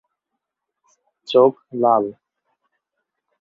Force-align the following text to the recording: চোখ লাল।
চোখ 1.27 1.53
লাল। 1.73 2.05